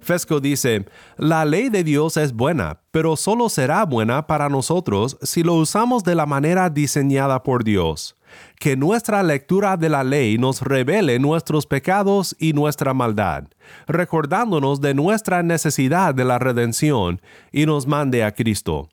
Fesco 0.00 0.40
dice, 0.40 0.86
la 1.16 1.44
ley 1.44 1.68
de 1.68 1.84
Dios 1.84 2.16
es 2.16 2.32
buena, 2.32 2.80
pero 2.90 3.16
solo 3.16 3.48
será 3.48 3.84
buena 3.84 4.26
para 4.26 4.48
nosotros 4.48 5.18
si 5.22 5.42
lo 5.42 5.54
usamos 5.54 6.04
de 6.04 6.14
la 6.14 6.26
manera 6.26 6.70
diseñada 6.70 7.42
por 7.42 7.64
Dios. 7.64 8.16
que 8.60 8.76
nuestra 8.76 9.24
lectura 9.24 9.76
de 9.76 9.88
la 9.88 10.04
ley 10.04 10.38
nos 10.38 10.62
revele 10.62 11.18
nuestros 11.18 11.66
pecados 11.66 12.36
y 12.38 12.52
nuestra 12.52 12.94
maldad, 12.94 13.44
recordándonos 13.88 14.80
de 14.80 14.94
nuestra 14.94 15.42
necesidad 15.42 16.14
de 16.14 16.24
la 16.24 16.38
redención 16.38 17.20
y 17.50 17.66
nos 17.66 17.88
mande 17.88 18.22
a 18.22 18.32
Cristo. 18.32 18.88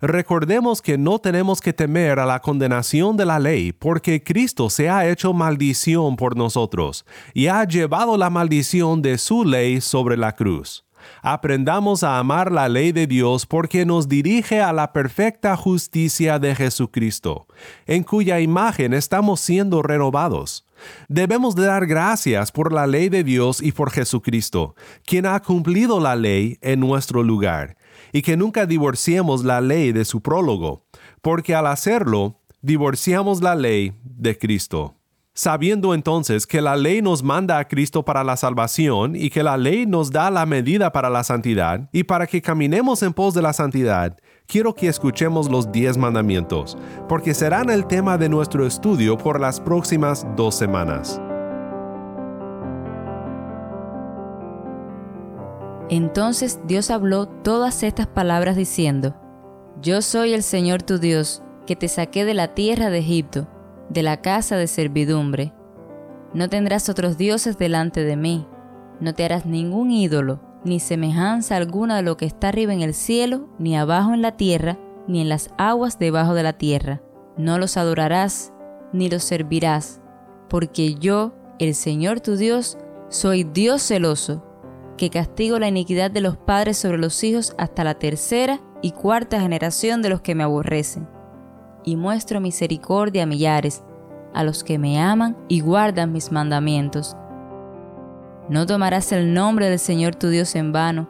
Recordemos 0.00 0.80
que 0.80 0.96
no 0.98 1.18
tenemos 1.18 1.60
que 1.60 1.72
temer 1.72 2.18
a 2.18 2.26
la 2.26 2.40
condenación 2.40 3.16
de 3.16 3.26
la 3.26 3.38
ley, 3.38 3.72
porque 3.72 4.22
Cristo 4.22 4.70
se 4.70 4.88
ha 4.88 5.08
hecho 5.08 5.32
maldición 5.32 6.16
por 6.16 6.36
nosotros 6.36 7.04
y 7.34 7.48
ha 7.48 7.64
llevado 7.64 8.16
la 8.16 8.30
maldición 8.30 9.02
de 9.02 9.18
su 9.18 9.44
ley 9.44 9.80
sobre 9.80 10.16
la 10.16 10.34
cruz. 10.34 10.84
Aprendamos 11.22 12.02
a 12.02 12.18
amar 12.18 12.52
la 12.52 12.68
ley 12.68 12.92
de 12.92 13.06
Dios 13.06 13.46
porque 13.46 13.84
nos 13.84 14.08
dirige 14.08 14.60
a 14.60 14.72
la 14.72 14.92
perfecta 14.92 15.56
justicia 15.56 16.38
de 16.38 16.54
Jesucristo, 16.54 17.46
en 17.86 18.02
cuya 18.02 18.40
imagen 18.40 18.94
estamos 18.94 19.40
siendo 19.40 19.82
renovados. 19.82 20.66
Debemos 21.08 21.56
dar 21.56 21.86
gracias 21.86 22.52
por 22.52 22.72
la 22.72 22.86
ley 22.86 23.08
de 23.08 23.24
Dios 23.24 23.60
y 23.62 23.72
por 23.72 23.90
Jesucristo, 23.90 24.76
quien 25.04 25.26
ha 25.26 25.40
cumplido 25.40 25.98
la 25.98 26.14
ley 26.14 26.58
en 26.60 26.80
nuestro 26.80 27.22
lugar, 27.22 27.76
y 28.12 28.22
que 28.22 28.36
nunca 28.36 28.66
divorciemos 28.66 29.44
la 29.44 29.60
ley 29.60 29.92
de 29.92 30.04
su 30.04 30.20
prólogo, 30.20 30.84
porque 31.22 31.54
al 31.54 31.66
hacerlo, 31.66 32.40
divorciamos 32.62 33.42
la 33.42 33.54
ley 33.54 33.92
de 34.02 34.36
Cristo. 34.38 34.94
Sabiendo 35.34 35.94
entonces 35.94 36.48
que 36.48 36.60
la 36.60 36.74
ley 36.74 37.00
nos 37.00 37.22
manda 37.22 37.58
a 37.58 37.68
Cristo 37.68 38.04
para 38.04 38.24
la 38.24 38.36
salvación 38.36 39.14
y 39.14 39.30
que 39.30 39.44
la 39.44 39.56
ley 39.56 39.86
nos 39.86 40.10
da 40.10 40.32
la 40.32 40.44
medida 40.46 40.90
para 40.90 41.08
la 41.10 41.22
santidad, 41.22 41.88
y 41.92 42.02
para 42.02 42.26
que 42.26 42.42
caminemos 42.42 43.04
en 43.04 43.12
pos 43.12 43.34
de 43.34 43.42
la 43.42 43.52
santidad, 43.52 44.16
quiero 44.48 44.74
que 44.74 44.88
escuchemos 44.88 45.48
los 45.48 45.70
diez 45.70 45.96
mandamientos, 45.96 46.76
porque 47.08 47.34
serán 47.34 47.70
el 47.70 47.86
tema 47.86 48.18
de 48.18 48.28
nuestro 48.28 48.66
estudio 48.66 49.16
por 49.16 49.40
las 49.40 49.60
próximas 49.60 50.26
dos 50.36 50.56
semanas. 50.56 51.20
Entonces 55.90 56.60
Dios 56.66 56.90
habló 56.90 57.26
todas 57.26 57.82
estas 57.82 58.06
palabras 58.06 58.56
diciendo, 58.56 59.14
Yo 59.80 60.02
soy 60.02 60.34
el 60.34 60.42
Señor 60.42 60.82
tu 60.82 60.98
Dios, 60.98 61.42
que 61.66 61.76
te 61.76 61.88
saqué 61.88 62.24
de 62.24 62.34
la 62.34 62.54
tierra 62.54 62.90
de 62.90 62.98
Egipto, 62.98 63.48
de 63.88 64.02
la 64.02 64.20
casa 64.20 64.56
de 64.56 64.66
servidumbre. 64.66 65.52
No 66.34 66.48
tendrás 66.50 66.88
otros 66.88 67.16
dioses 67.16 67.56
delante 67.56 68.04
de 68.04 68.16
mí, 68.16 68.46
no 69.00 69.14
te 69.14 69.24
harás 69.24 69.46
ningún 69.46 69.90
ídolo, 69.90 70.40
ni 70.64 70.80
semejanza 70.80 71.56
alguna 71.56 71.96
de 71.96 72.02
lo 72.02 72.16
que 72.16 72.26
está 72.26 72.48
arriba 72.48 72.74
en 72.74 72.82
el 72.82 72.92
cielo, 72.92 73.48
ni 73.58 73.76
abajo 73.76 74.12
en 74.12 74.22
la 74.22 74.36
tierra, 74.36 74.78
ni 75.06 75.20
en 75.20 75.28
las 75.28 75.50
aguas 75.56 75.98
debajo 75.98 76.34
de 76.34 76.42
la 76.42 76.52
tierra. 76.52 77.00
No 77.36 77.58
los 77.58 77.76
adorarás, 77.76 78.52
ni 78.92 79.08
los 79.08 79.22
servirás, 79.22 80.00
porque 80.50 80.94
yo, 80.94 81.32
el 81.58 81.74
Señor 81.74 82.20
tu 82.20 82.36
Dios, 82.36 82.76
soy 83.08 83.44
Dios 83.44 83.82
celoso, 83.82 84.44
que 84.98 85.08
castigo 85.08 85.58
la 85.58 85.68
iniquidad 85.68 86.10
de 86.10 86.20
los 86.20 86.36
padres 86.36 86.76
sobre 86.76 86.98
los 86.98 87.24
hijos 87.24 87.54
hasta 87.56 87.84
la 87.84 87.94
tercera 87.94 88.60
y 88.82 88.92
cuarta 88.92 89.40
generación 89.40 90.02
de 90.02 90.10
los 90.10 90.20
que 90.20 90.34
me 90.34 90.42
aborrecen. 90.42 91.08
Y 91.84 91.96
muestro 91.96 92.40
misericordia 92.42 93.22
a 93.22 93.26
millares, 93.26 93.82
a 94.34 94.44
los 94.44 94.62
que 94.62 94.78
me 94.78 95.00
aman 95.00 95.38
y 95.48 95.60
guardan 95.60 96.12
mis 96.12 96.30
mandamientos. 96.30 97.16
No 98.50 98.66
tomarás 98.66 99.10
el 99.12 99.32
nombre 99.32 99.70
del 99.70 99.78
Señor 99.78 100.14
tu 100.14 100.28
Dios 100.28 100.54
en 100.54 100.72
vano, 100.72 101.08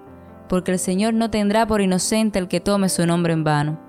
porque 0.49 0.71
el 0.71 0.79
Señor 0.79 1.15
no 1.15 1.31
tendrá 1.31 1.67
por 1.67 1.81
inocente 1.81 2.39
el 2.39 2.47
que 2.47 2.61
tome 2.61 2.89
su 2.89 3.05
nombre 3.07 3.33
en 3.33 3.43
vano. 3.43 3.81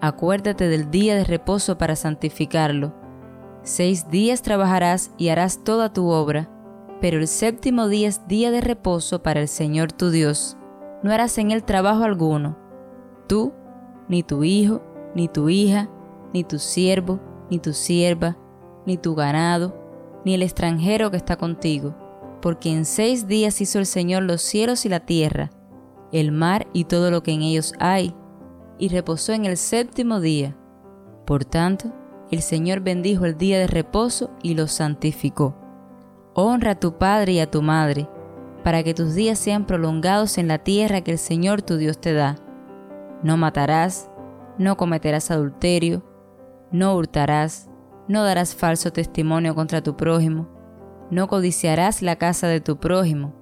Acuérdate 0.00 0.68
del 0.68 0.90
día 0.90 1.14
de 1.14 1.24
reposo 1.24 1.78
para 1.78 1.94
santificarlo. 1.94 2.92
Seis 3.62 4.08
días 4.10 4.42
trabajarás 4.42 5.12
y 5.16 5.28
harás 5.28 5.62
toda 5.62 5.92
tu 5.92 6.08
obra 6.08 6.51
pero 7.02 7.18
el 7.18 7.26
séptimo 7.26 7.88
día 7.88 8.06
es 8.06 8.28
día 8.28 8.52
de 8.52 8.60
reposo 8.60 9.24
para 9.24 9.40
el 9.40 9.48
Señor 9.48 9.90
tu 9.90 10.10
Dios. 10.10 10.56
No 11.02 11.10
harás 11.10 11.36
en 11.36 11.50
él 11.50 11.64
trabajo 11.64 12.04
alguno, 12.04 12.56
tú, 13.26 13.52
ni 14.08 14.22
tu 14.22 14.44
hijo, 14.44 14.80
ni 15.16 15.26
tu 15.26 15.48
hija, 15.48 15.90
ni 16.32 16.44
tu 16.44 16.60
siervo, 16.60 17.18
ni 17.50 17.58
tu 17.58 17.72
sierva, 17.72 18.38
ni 18.86 18.98
tu 18.98 19.16
ganado, 19.16 19.76
ni 20.24 20.34
el 20.34 20.42
extranjero 20.42 21.10
que 21.10 21.16
está 21.16 21.34
contigo, 21.36 21.96
porque 22.40 22.72
en 22.72 22.84
seis 22.84 23.26
días 23.26 23.60
hizo 23.60 23.80
el 23.80 23.86
Señor 23.86 24.22
los 24.22 24.40
cielos 24.40 24.86
y 24.86 24.88
la 24.88 25.00
tierra, 25.00 25.50
el 26.12 26.30
mar 26.30 26.68
y 26.72 26.84
todo 26.84 27.10
lo 27.10 27.24
que 27.24 27.32
en 27.32 27.42
ellos 27.42 27.74
hay, 27.80 28.14
y 28.78 28.90
reposó 28.90 29.32
en 29.32 29.44
el 29.44 29.56
séptimo 29.56 30.20
día. 30.20 30.56
Por 31.26 31.44
tanto, 31.44 31.92
el 32.30 32.42
Señor 32.42 32.78
bendijo 32.78 33.24
el 33.24 33.36
día 33.36 33.58
de 33.58 33.66
reposo 33.66 34.30
y 34.40 34.54
lo 34.54 34.68
santificó. 34.68 35.61
Honra 36.34 36.70
a 36.70 36.74
tu 36.80 36.96
padre 36.96 37.32
y 37.32 37.40
a 37.40 37.50
tu 37.50 37.60
madre, 37.60 38.08
para 38.64 38.82
que 38.82 38.94
tus 38.94 39.14
días 39.14 39.38
sean 39.38 39.66
prolongados 39.66 40.38
en 40.38 40.48
la 40.48 40.58
tierra 40.58 41.02
que 41.02 41.12
el 41.12 41.18
Señor 41.18 41.60
tu 41.60 41.76
Dios 41.76 42.00
te 42.00 42.14
da. 42.14 42.36
No 43.22 43.36
matarás, 43.36 44.10
no 44.56 44.78
cometerás 44.78 45.30
adulterio, 45.30 46.02
no 46.70 46.96
hurtarás, 46.96 47.68
no 48.08 48.24
darás 48.24 48.54
falso 48.54 48.90
testimonio 48.92 49.54
contra 49.54 49.82
tu 49.82 49.94
prójimo, 49.94 50.48
no 51.10 51.28
codiciarás 51.28 52.00
la 52.00 52.16
casa 52.16 52.48
de 52.48 52.62
tu 52.62 52.78
prójimo, 52.78 53.34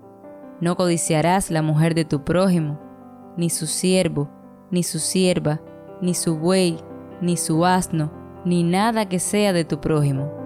no 0.60 0.76
codiciarás 0.76 1.52
la 1.52 1.62
mujer 1.62 1.94
de 1.94 2.04
tu 2.04 2.24
prójimo, 2.24 2.80
ni 3.36 3.50
su 3.50 3.68
siervo, 3.68 4.28
ni 4.72 4.82
su 4.82 4.98
sierva, 4.98 5.60
ni 6.02 6.14
su 6.14 6.36
buey, 6.36 6.76
ni 7.20 7.36
su 7.36 7.64
asno, 7.64 8.10
ni 8.44 8.64
nada 8.64 9.08
que 9.08 9.20
sea 9.20 9.52
de 9.52 9.64
tu 9.64 9.80
prójimo 9.80 10.39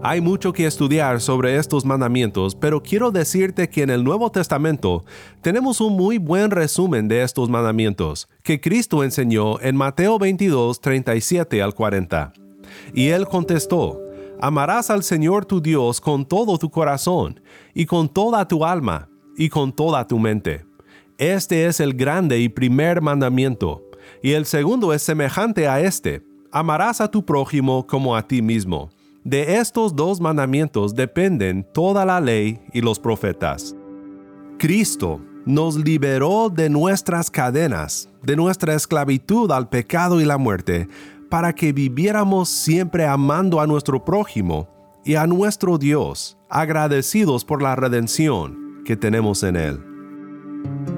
Hay 0.00 0.20
mucho 0.20 0.52
que 0.52 0.64
estudiar 0.64 1.20
sobre 1.20 1.56
estos 1.56 1.84
mandamientos, 1.84 2.54
pero 2.54 2.80
quiero 2.80 3.10
decirte 3.10 3.68
que 3.68 3.82
en 3.82 3.90
el 3.90 4.04
Nuevo 4.04 4.30
Testamento 4.30 5.04
tenemos 5.42 5.80
un 5.80 5.94
muy 5.94 6.18
buen 6.18 6.52
resumen 6.52 7.08
de 7.08 7.22
estos 7.22 7.48
mandamientos 7.48 8.28
que 8.44 8.60
Cristo 8.60 9.02
enseñó 9.02 9.60
en 9.60 9.74
Mateo 9.74 10.18
22, 10.20 10.80
37 10.80 11.60
al 11.62 11.74
40. 11.74 12.32
Y 12.94 13.08
él 13.08 13.26
contestó, 13.26 14.00
Amarás 14.40 14.88
al 14.88 15.02
Señor 15.02 15.46
tu 15.46 15.60
Dios 15.60 16.00
con 16.00 16.24
todo 16.24 16.58
tu 16.58 16.70
corazón, 16.70 17.40
y 17.74 17.86
con 17.86 18.08
toda 18.08 18.46
tu 18.46 18.64
alma, 18.64 19.08
y 19.36 19.48
con 19.48 19.72
toda 19.72 20.06
tu 20.06 20.20
mente. 20.20 20.64
Este 21.18 21.66
es 21.66 21.80
el 21.80 21.94
grande 21.94 22.38
y 22.38 22.48
primer 22.48 23.02
mandamiento, 23.02 23.82
y 24.22 24.32
el 24.32 24.46
segundo 24.46 24.94
es 24.94 25.02
semejante 25.02 25.66
a 25.66 25.80
este, 25.80 26.22
amarás 26.52 27.00
a 27.00 27.10
tu 27.10 27.24
prójimo 27.24 27.84
como 27.84 28.14
a 28.14 28.28
ti 28.28 28.42
mismo. 28.42 28.90
De 29.28 29.56
estos 29.58 29.94
dos 29.94 30.22
mandamientos 30.22 30.94
dependen 30.94 31.62
toda 31.62 32.06
la 32.06 32.18
ley 32.18 32.62
y 32.72 32.80
los 32.80 32.98
profetas. 32.98 33.76
Cristo 34.58 35.20
nos 35.44 35.76
liberó 35.76 36.48
de 36.48 36.70
nuestras 36.70 37.30
cadenas, 37.30 38.08
de 38.22 38.36
nuestra 38.36 38.74
esclavitud 38.74 39.52
al 39.52 39.68
pecado 39.68 40.22
y 40.22 40.24
la 40.24 40.38
muerte, 40.38 40.88
para 41.28 41.52
que 41.52 41.74
viviéramos 41.74 42.48
siempre 42.48 43.04
amando 43.04 43.60
a 43.60 43.66
nuestro 43.66 44.02
prójimo 44.02 44.66
y 45.04 45.16
a 45.16 45.26
nuestro 45.26 45.76
Dios, 45.76 46.38
agradecidos 46.48 47.44
por 47.44 47.60
la 47.60 47.76
redención 47.76 48.82
que 48.86 48.96
tenemos 48.96 49.42
en 49.42 49.56
Él. 49.56 50.97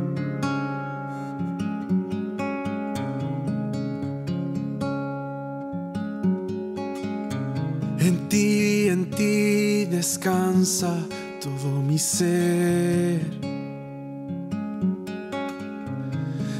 Descansa 10.10 10.92
todo 11.40 11.80
mi 11.80 11.96
ser. 11.96 13.20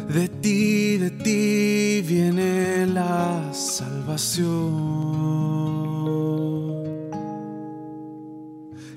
De 0.09 0.29
ti, 0.41 0.99
de 0.99 1.11
ti 1.11 2.01
viene 2.07 2.87
la 2.87 3.53
salvación. 3.53 4.49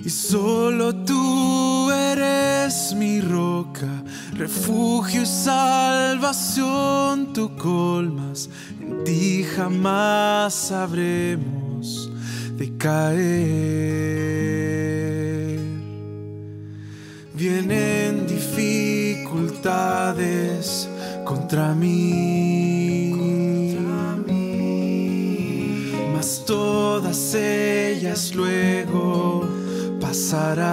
Y 0.06 0.10
solo 0.10 0.94
tú 1.04 1.90
eres 1.90 2.94
mi 2.96 3.22
roca, 3.22 4.04
refugio 4.34 5.24
y 5.24 5.26
salvación, 5.26 6.64
tú 7.34 7.56
colmas, 7.58 8.52
en 8.80 9.04
ti 9.04 9.44
jamás 9.56 10.54
sabremos 10.54 12.12
de 12.58 12.78
caer. 12.78 14.43
vienen 17.54 18.26
dificultades 18.26 20.90
contra 21.24 21.76
mí, 21.76 23.14
mas 26.14 26.44
todas 26.46 27.36
ellas 27.36 28.34
luego 28.34 29.48
pasarán. 30.02 30.64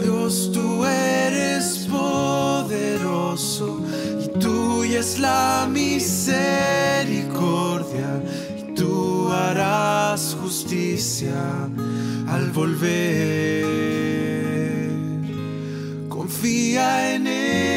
Dios, 0.00 0.52
tú 0.52 0.84
eres 0.84 1.88
poderoso 1.90 3.80
y 4.22 4.28
tuya 4.38 5.00
es 5.00 5.18
la 5.18 5.66
misericordia 5.68 8.22
y 8.56 8.62
tú 8.74 9.28
harás 9.32 10.36
justicia 10.40 11.68
al 12.30 12.50
volver. 12.50 13.64
Confía 16.08 17.14
en 17.14 17.26
él, 17.26 17.67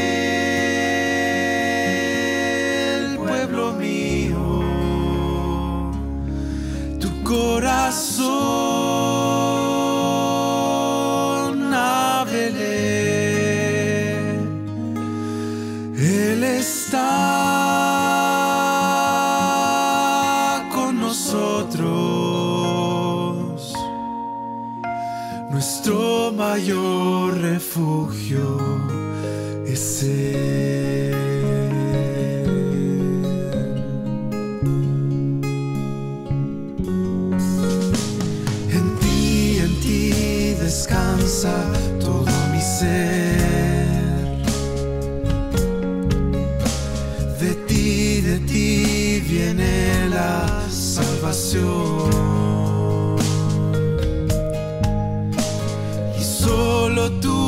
refugio 27.73 28.57
es 29.65 30.03
Él. 30.03 31.15
En 38.69 38.99
ti, 38.99 39.59
en 39.59 39.79
ti 39.79 40.53
descansa 40.61 41.53
todo 41.99 42.25
mi 42.51 42.61
ser. 42.61 44.25
De 47.39 47.55
ti, 47.67 48.21
de 48.21 48.39
ti 48.39 49.23
viene 49.29 50.09
la 50.09 50.65
salvación. 50.69 52.11
Y 56.19 56.23
solo 56.23 57.09
tú 57.21 57.40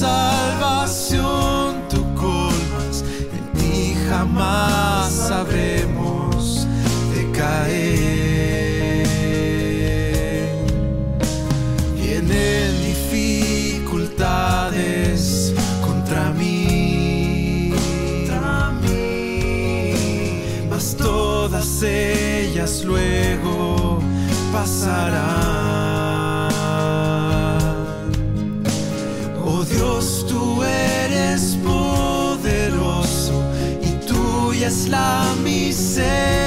salvación. 0.00 1.84
Tú 1.90 2.00
colmas, 2.14 3.04
en 3.36 3.44
ti 3.58 3.94
jamás 4.08 5.12
sabremos 5.28 6.66
de 7.12 7.22
caer. 7.38 9.06
Vienen 11.96 12.70
dificultades 12.92 15.52
contra 15.86 16.22
mí, 16.32 17.74
contra 17.74 18.72
mí, 18.82 19.92
mas 20.70 20.84
todas 20.96 21.82
ellas 21.82 22.72
luego 22.84 23.98
pasarán. 24.52 25.39
Misericordia 36.00 36.39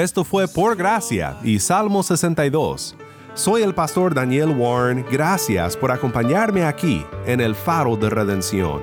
Esto 0.00 0.24
fue 0.24 0.48
Por 0.48 0.76
Gracia 0.76 1.36
y 1.44 1.58
Salmo 1.58 2.02
62. 2.02 2.96
Soy 3.34 3.60
el 3.60 3.74
pastor 3.74 4.14
Daniel 4.14 4.48
Warren. 4.56 5.04
Gracias 5.12 5.76
por 5.76 5.92
acompañarme 5.92 6.64
aquí 6.64 7.04
en 7.26 7.38
el 7.38 7.54
Faro 7.54 7.98
de 7.98 8.08
Redención. 8.08 8.80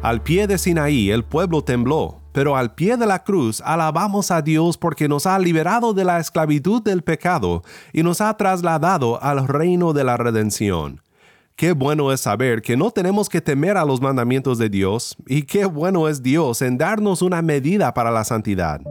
Al 0.00 0.22
pie 0.22 0.46
de 0.46 0.58
Sinaí 0.58 1.10
el 1.10 1.24
pueblo 1.24 1.64
tembló, 1.64 2.20
pero 2.30 2.56
al 2.56 2.72
pie 2.72 2.96
de 2.96 3.06
la 3.06 3.24
cruz 3.24 3.60
alabamos 3.60 4.30
a 4.30 4.42
Dios 4.42 4.78
porque 4.78 5.08
nos 5.08 5.26
ha 5.26 5.36
liberado 5.36 5.92
de 5.92 6.04
la 6.04 6.20
esclavitud 6.20 6.80
del 6.80 7.02
pecado 7.02 7.64
y 7.92 8.04
nos 8.04 8.20
ha 8.20 8.36
trasladado 8.36 9.20
al 9.20 9.48
reino 9.48 9.92
de 9.92 10.04
la 10.04 10.16
redención. 10.16 11.00
Qué 11.56 11.72
bueno 11.72 12.12
es 12.12 12.20
saber 12.20 12.60
que 12.60 12.76
no 12.76 12.90
tenemos 12.90 13.30
que 13.30 13.40
temer 13.40 13.78
a 13.78 13.86
los 13.86 14.02
mandamientos 14.02 14.58
de 14.58 14.68
Dios 14.68 15.16
y 15.26 15.44
qué 15.44 15.64
bueno 15.64 16.06
es 16.06 16.22
Dios 16.22 16.60
en 16.60 16.76
darnos 16.76 17.22
una 17.22 17.40
medida 17.40 17.94
para 17.94 18.10
la 18.10 18.24
santidad. 18.24 18.82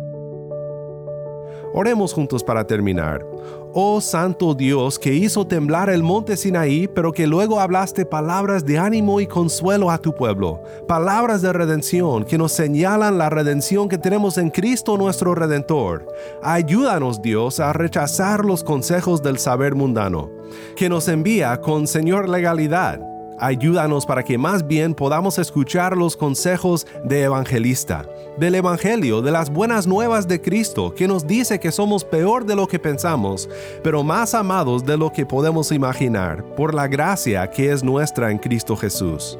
Oremos 1.78 2.14
juntos 2.14 2.42
para 2.42 2.66
terminar. 2.66 3.26
Oh 3.74 4.00
Santo 4.00 4.54
Dios 4.54 4.98
que 4.98 5.14
hizo 5.14 5.46
temblar 5.46 5.90
el 5.90 6.04
monte 6.04 6.38
Sinaí, 6.38 6.88
pero 6.88 7.12
que 7.12 7.28
luego 7.28 7.60
hablaste 7.60 8.06
palabras 8.06 8.66
de 8.66 8.80
ánimo 8.80 9.20
y 9.20 9.28
consuelo 9.28 9.92
a 9.92 9.98
tu 9.98 10.16
pueblo, 10.16 10.64
palabras 10.88 11.42
de 11.42 11.52
redención 11.52 12.24
que 12.24 12.38
nos 12.38 12.54
señalan 12.54 13.18
la 13.18 13.30
redención 13.30 13.90
que 13.90 13.98
tenemos 13.98 14.38
en 14.38 14.52
Cristo 14.52 14.96
nuestro 14.96 15.36
Redentor. 15.36 16.08
Ayúdanos 16.42 17.22
Dios 17.22 17.60
a 17.60 17.74
rechazar 17.74 18.46
los 18.46 18.64
consejos 18.64 19.22
del 19.22 19.38
saber 19.38 19.76
mundano, 19.76 20.32
que 20.78 20.88
nos 20.88 21.10
envía 21.10 21.60
con 21.60 21.88
Señor 21.88 22.30
legalidad 22.30 23.15
Ayúdanos 23.38 24.06
para 24.06 24.24
que 24.24 24.38
más 24.38 24.66
bien 24.66 24.94
podamos 24.94 25.38
escuchar 25.40 25.98
los 25.98 26.16
consejos 26.16 26.88
de 27.04 27.24
evangelista, 27.24 28.08
del 28.38 28.56
Evangelio, 28.56 29.22
de 29.22 29.32
las 29.32 29.50
buenas 29.50 29.88
nuevas 29.88 30.26
de 30.28 30.42
Cristo, 30.42 30.94
que 30.96 31.08
nos 31.08 31.28
dice 31.28 31.60
que 31.60 31.74
somos 31.74 32.06
peor 32.06 32.46
de 32.46 32.56
lo 32.56 32.66
que 32.66 32.80
pensamos, 32.80 33.50
pero 33.84 34.04
más 34.04 34.34
amados 34.34 34.86
de 34.86 34.98
lo 34.98 35.12
que 35.12 35.26
podemos 35.26 35.74
imaginar, 35.74 36.46
por 36.56 36.74
la 36.74 36.88
gracia 36.88 37.50
que 37.50 37.72
es 37.72 37.84
nuestra 37.84 38.32
en 38.32 38.38
Cristo 38.38 38.78
Jesús. 38.78 39.38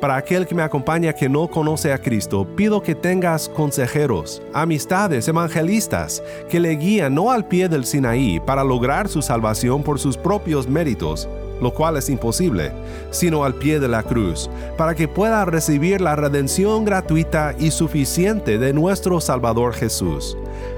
Para 0.00 0.16
aquel 0.16 0.46
que 0.46 0.54
me 0.54 0.62
acompaña 0.62 1.14
que 1.14 1.28
no 1.28 1.48
conoce 1.48 1.92
a 1.92 1.98
Cristo, 1.98 2.46
pido 2.56 2.82
que 2.82 2.94
tengas 2.94 3.48
consejeros, 3.48 4.42
amistades, 4.52 5.26
evangelistas, 5.26 6.22
que 6.50 6.60
le 6.60 6.76
guían 6.76 7.14
no 7.14 7.30
al 7.30 7.46
pie 7.46 7.68
del 7.68 7.86
Sinaí 7.86 8.38
para 8.40 8.62
lograr 8.62 9.08
su 9.08 9.22
salvación 9.22 9.82
por 9.82 9.98
sus 9.98 10.18
propios 10.18 10.68
méritos, 10.68 11.26
lo 11.60 11.72
cual 11.72 11.96
es 11.96 12.08
imposible, 12.08 12.72
sino 13.10 13.44
al 13.44 13.54
pie 13.54 13.80
de 13.80 13.88
la 13.88 14.02
cruz, 14.02 14.50
para 14.76 14.94
que 14.94 15.08
pueda 15.08 15.44
recibir 15.44 16.00
la 16.00 16.16
redención 16.16 16.84
gratuita 16.84 17.54
y 17.58 17.70
suficiente 17.70 18.58
de 18.58 18.72
nuestro 18.72 19.20
Salvador 19.20 19.74
Jesús. 19.74 20.36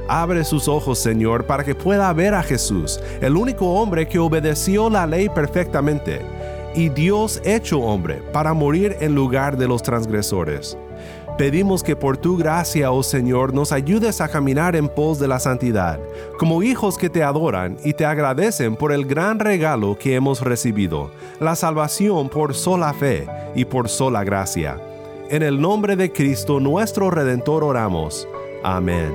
Abre 0.08 0.44
sus 0.44 0.68
ojos, 0.68 0.98
Señor, 0.98 1.44
para 1.44 1.64
que 1.64 1.74
pueda 1.74 2.12
ver 2.12 2.34
a 2.34 2.42
Jesús, 2.42 3.00
el 3.20 3.36
único 3.36 3.72
hombre 3.74 4.08
que 4.08 4.18
obedeció 4.18 4.88
la 4.88 5.06
ley 5.06 5.28
perfectamente 5.28 6.22
y 6.74 6.88
Dios 6.90 7.40
hecho 7.44 7.80
hombre 7.80 8.22
para 8.32 8.54
morir 8.54 8.96
en 9.00 9.14
lugar 9.14 9.56
de 9.56 9.68
los 9.68 9.82
transgresores. 9.82 10.78
Pedimos 11.38 11.84
que 11.84 11.94
por 11.94 12.16
tu 12.16 12.36
gracia, 12.36 12.90
oh 12.90 13.04
Señor, 13.04 13.54
nos 13.54 13.70
ayudes 13.70 14.20
a 14.20 14.28
caminar 14.28 14.74
en 14.74 14.88
pos 14.88 15.20
de 15.20 15.28
la 15.28 15.38
santidad, 15.38 16.00
como 16.36 16.64
hijos 16.64 16.98
que 16.98 17.08
te 17.08 17.22
adoran 17.22 17.76
y 17.84 17.92
te 17.92 18.04
agradecen 18.04 18.74
por 18.74 18.90
el 18.90 19.06
gran 19.06 19.38
regalo 19.38 19.96
que 19.96 20.16
hemos 20.16 20.40
recibido, 20.40 21.12
la 21.38 21.54
salvación 21.54 22.28
por 22.28 22.54
sola 22.54 22.92
fe 22.92 23.28
y 23.54 23.64
por 23.64 23.88
sola 23.88 24.24
gracia. 24.24 24.80
En 25.30 25.44
el 25.44 25.60
nombre 25.60 25.94
de 25.94 26.10
Cristo 26.10 26.58
nuestro 26.58 27.08
Redentor 27.08 27.62
oramos. 27.62 28.26
Amén. 28.64 29.14